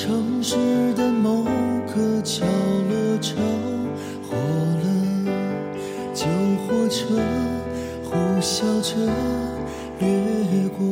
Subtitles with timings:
[0.00, 0.54] 城市
[0.94, 1.42] 的某
[1.88, 3.34] 个角落着
[4.22, 4.36] 火
[4.78, 4.86] 了，
[6.14, 6.24] 旧
[6.62, 7.18] 火车
[8.04, 8.94] 呼啸着
[9.98, 10.08] 掠
[10.78, 10.86] 过，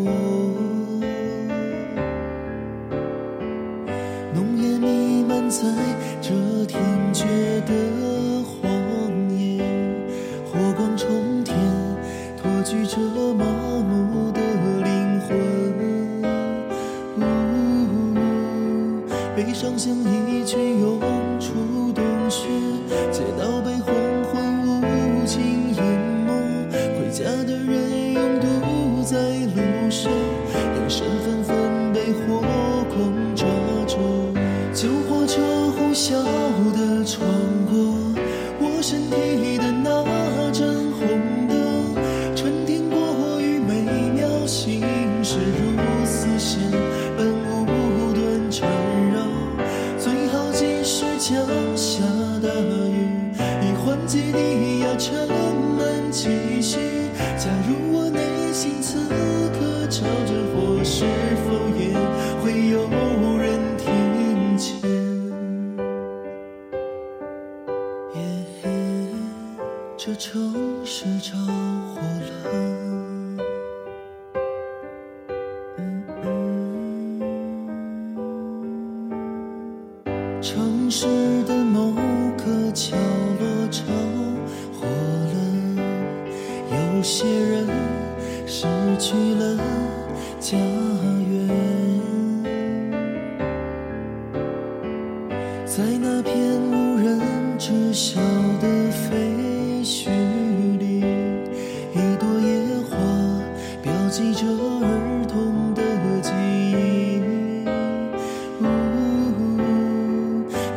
[4.35, 5.63] 浓烟弥漫在
[6.21, 6.35] 这
[6.67, 6.83] 天
[7.15, 7.25] 绝
[7.61, 7.73] 的
[19.37, 20.99] 悲伤像一群涌
[21.39, 22.49] 出洞穴，
[23.13, 25.85] 街道被黄昏无情淹
[26.25, 26.33] 没，
[26.73, 29.19] 回家的人拥堵在
[29.55, 32.41] 路上，眼神纷纷被火
[32.89, 33.47] 光抓
[33.87, 34.33] 住，
[34.73, 35.43] 旧火车
[35.73, 36.15] 呼啸
[36.73, 37.29] 地穿
[37.67, 37.77] 过
[38.59, 39.66] 我身体的
[54.07, 56.79] 以缓解低压沉闷气息。
[57.37, 61.05] 假如我内心此刻着着火，是
[61.45, 61.93] 否也
[62.41, 62.87] 会有
[63.37, 64.81] 人听见？
[68.15, 68.17] 耶，
[69.97, 70.55] 这城
[70.85, 72.27] 市着火了。
[80.41, 81.07] 城市
[81.45, 81.56] 的
[97.69, 98.21] 人知晓
[98.61, 100.09] 的废墟
[100.79, 101.01] 里，
[101.93, 102.97] 一朵野花
[103.83, 105.83] 标记着儿童的
[106.23, 106.31] 记
[106.71, 107.19] 忆。
[108.61, 108.65] 呜，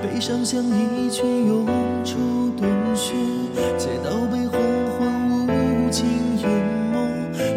[0.02, 1.68] 悲伤像一群涌
[2.04, 2.18] 出
[2.58, 3.14] 洞穴，
[3.78, 4.60] 街道被黄
[4.98, 6.08] 昏无情
[6.42, 6.50] 淹
[6.92, 6.98] 没，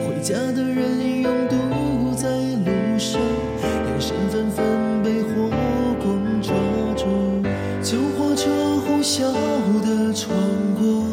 [0.07, 3.19] 回家的人拥堵在路上，
[3.63, 4.63] 眼神纷纷
[8.33, 8.49] 火车
[8.87, 9.21] 呼啸
[9.85, 10.35] 地穿
[10.81, 11.05] 过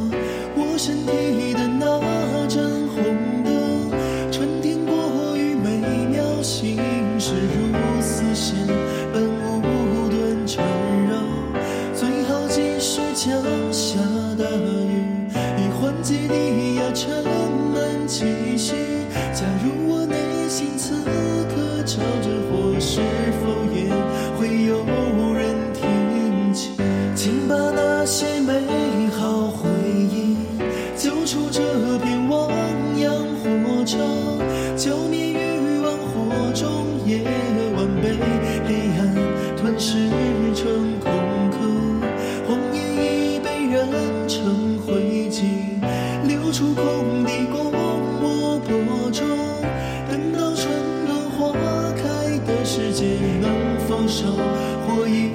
[0.56, 2.00] 我身体的那
[2.48, 2.64] 盏
[2.96, 3.92] 红灯，
[4.32, 6.78] 春天过于美妙，心
[7.20, 8.56] 事如丝线
[9.12, 10.64] 般无端缠
[11.10, 11.20] 绕，
[11.94, 13.36] 最好及时降
[13.70, 14.00] 下
[14.38, 15.04] 大雨，
[15.58, 17.22] 以缓解低压沉
[27.22, 28.54] 请把那些美
[29.12, 30.38] 好回忆
[30.96, 31.60] 揪出这
[31.98, 32.50] 片汪
[32.98, 33.12] 洋
[33.44, 33.98] 火车，
[34.78, 37.20] 浇灭欲望火中夜
[37.76, 38.16] 晚被
[38.66, 39.14] 黑暗
[39.58, 39.98] 吞噬
[40.56, 41.12] 成空
[41.52, 41.58] 壳，
[42.48, 43.86] 谎言已被燃
[44.26, 45.44] 成灰烬，
[46.26, 49.28] 留出空地供我播种。
[50.10, 50.72] 等到春
[51.06, 51.52] 暖花
[51.98, 53.04] 开的世界，
[53.42, 54.26] 能否收
[54.88, 55.34] 获一